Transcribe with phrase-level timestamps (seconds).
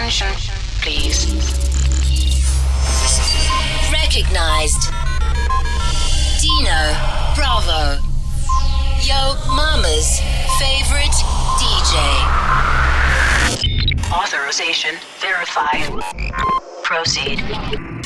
[0.00, 0.28] attention,
[0.80, 1.26] please.
[3.92, 4.90] Recognized.
[6.40, 6.96] Dino
[7.34, 8.00] Bravo.
[9.02, 10.20] Yo Mama's
[10.58, 11.16] favorite
[11.60, 11.96] DJ.
[14.10, 15.90] Authorization verified.
[16.82, 17.42] Proceed.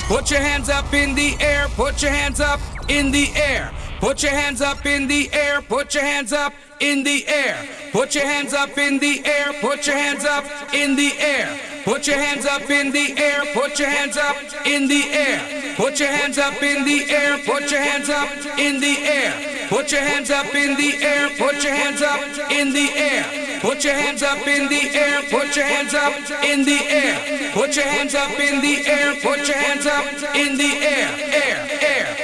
[0.08, 3.72] Put your hands up in the air, put your hands up in the air.
[4.00, 7.56] Put your hands up in the air, put your hands up in the air.
[7.92, 11.60] Put your hands up in the air, put your hands up in the air.
[11.84, 14.36] Put your hands up in the air, put your hands up
[14.66, 15.74] in the air.
[15.76, 19.68] Put your hands up in the air, put your hands up in the air.
[19.68, 23.60] Put your hands up in the air, put your hands up in the air.
[23.60, 26.12] Put your hands up in the air, put your hands up
[26.44, 27.52] in the air.
[27.52, 31.08] Put your hands up in the air, put your hands up in the air.
[31.32, 32.23] Air, air,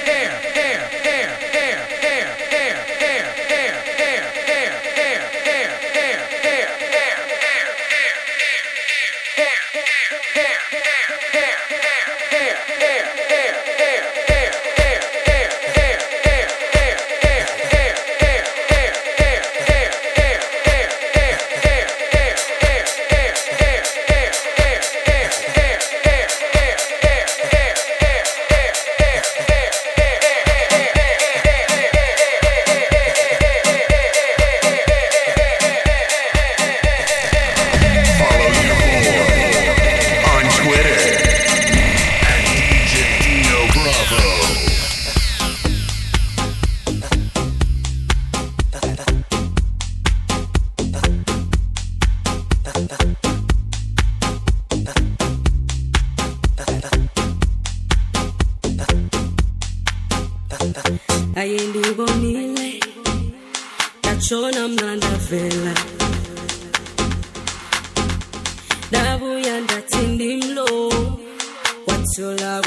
[72.13, 72.61] so la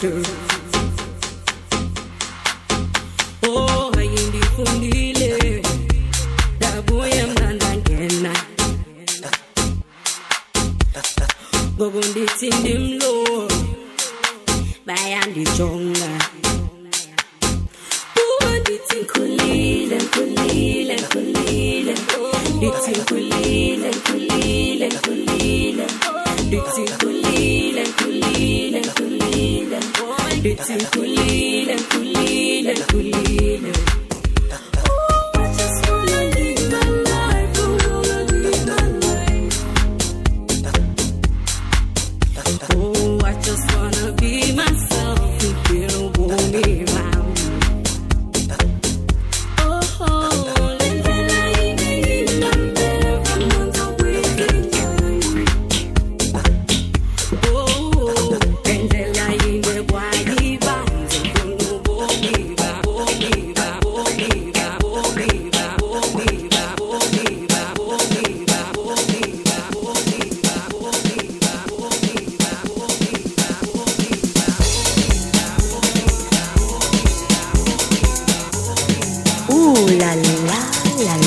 [0.00, 0.22] do?
[3.46, 5.62] oh ayindifundile
[6.58, 8.32] dabuye mnanda ngena
[11.74, 13.48] ngoku ndithi ndimlo
[14.86, 15.97] bayandijonga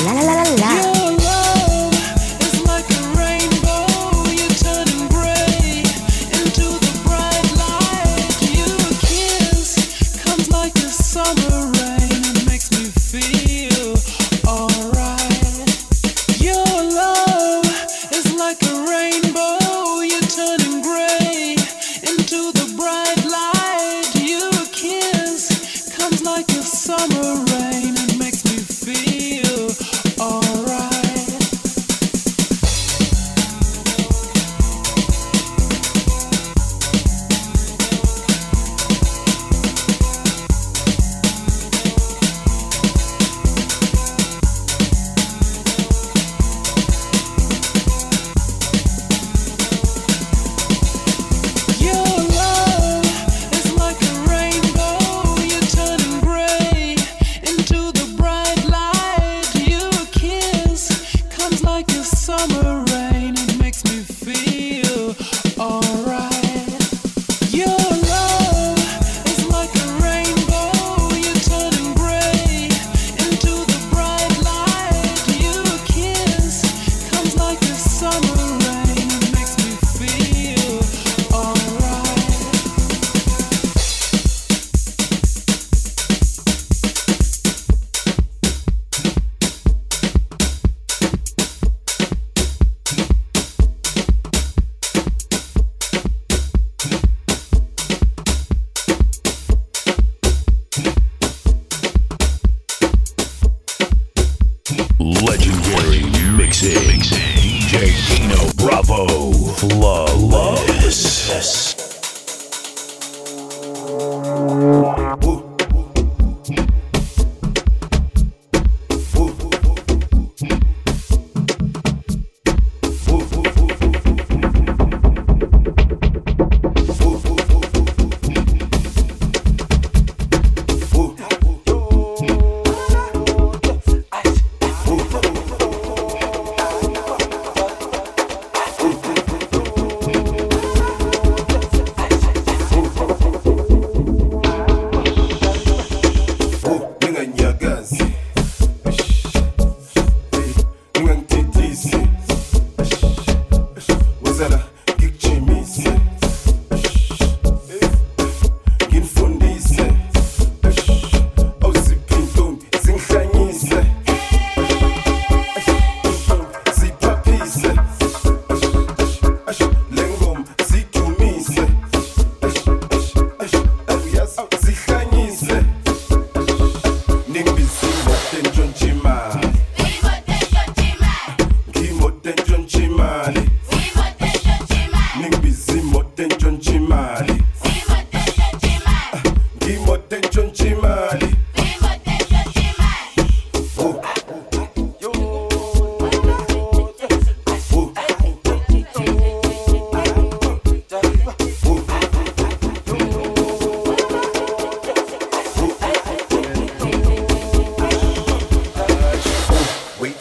[0.04, 0.71] la la la la la.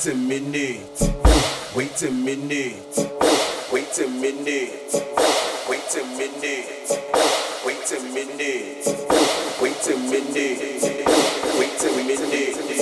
[0.04, 1.00] Wait a minute.
[1.76, 2.98] Wait a minute.
[3.72, 4.94] Wait a minute.
[5.70, 6.90] Wait a minute.
[7.64, 8.88] Wait a minute.
[9.62, 9.92] Wait a minute.
[9.92, 10.42] Wait a minute.
[11.60, 12.34] Wait a minute.
[12.34, 12.74] Wait a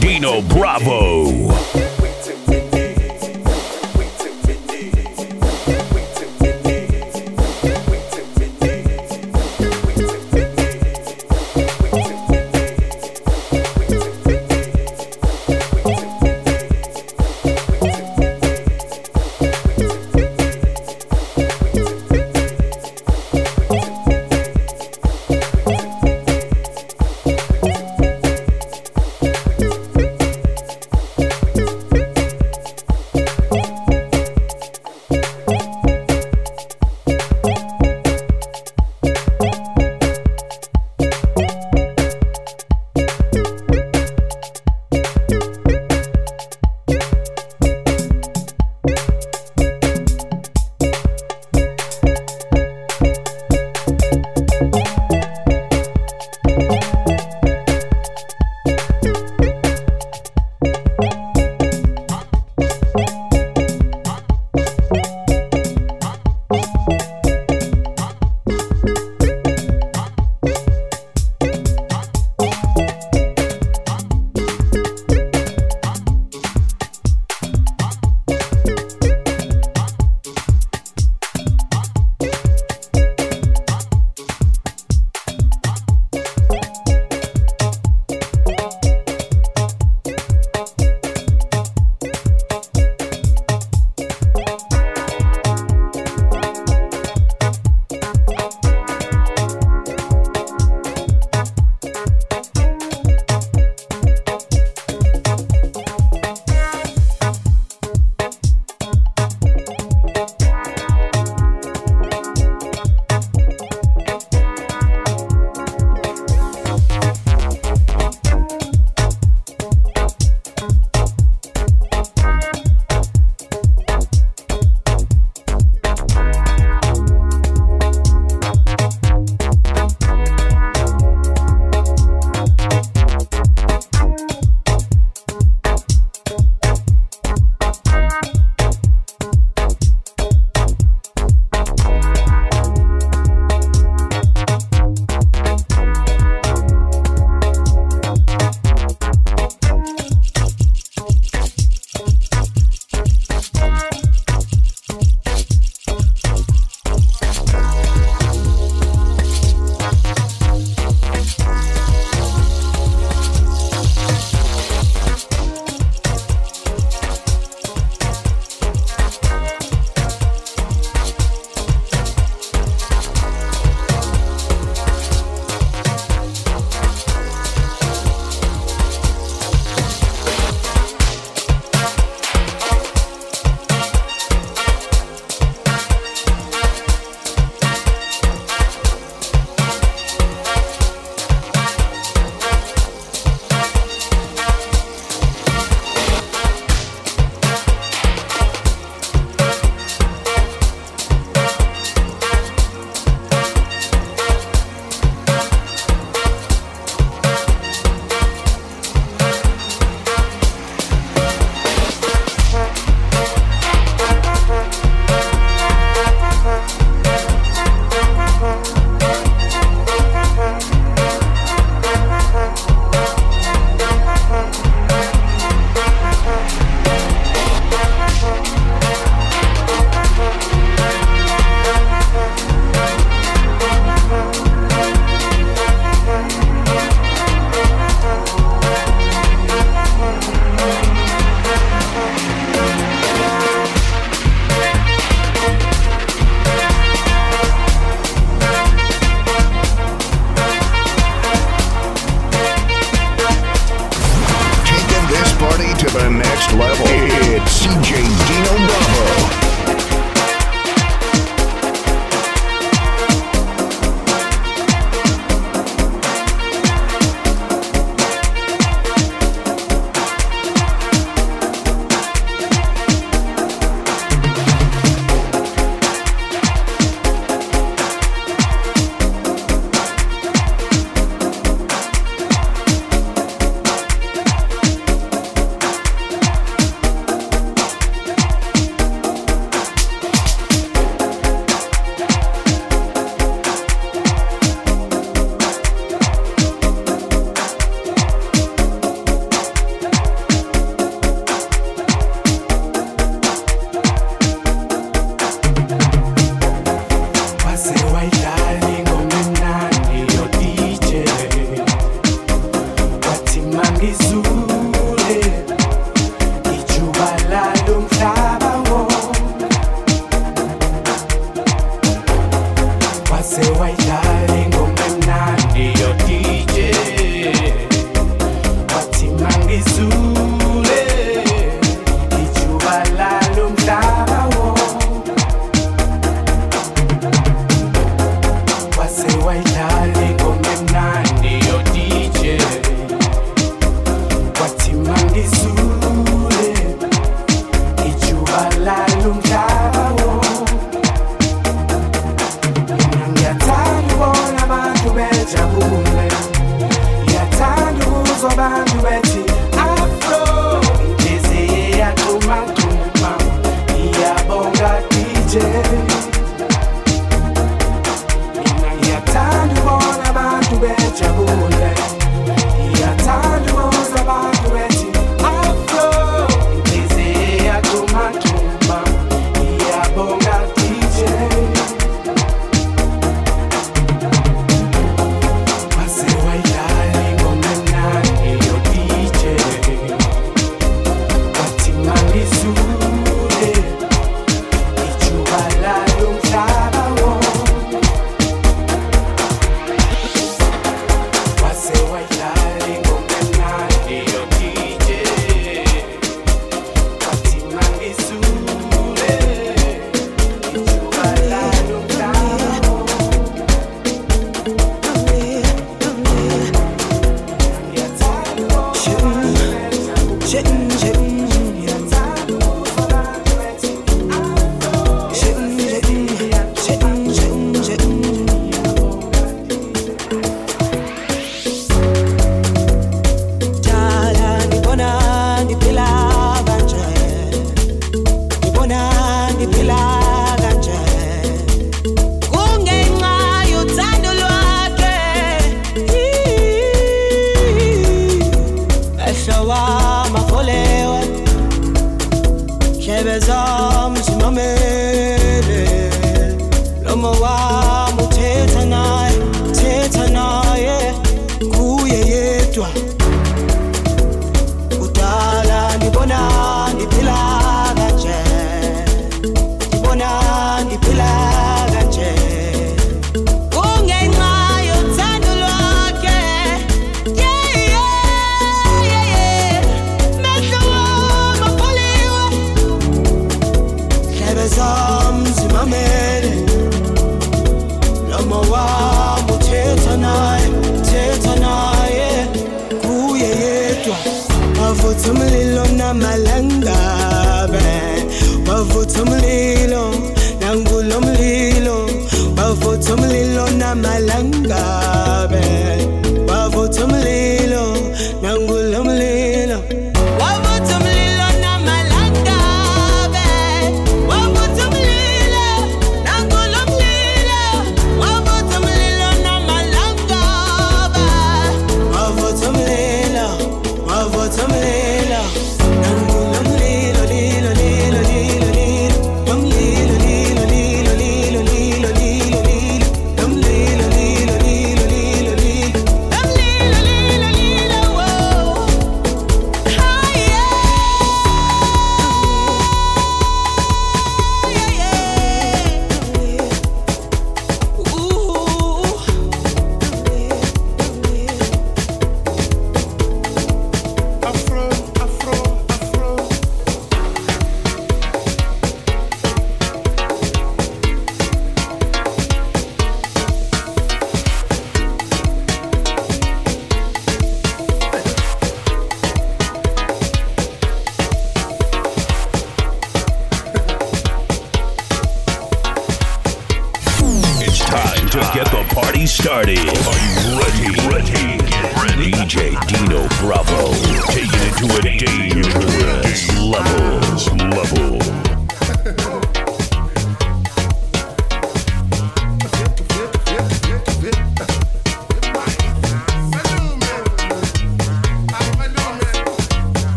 [0.00, 1.87] Dino Bravo.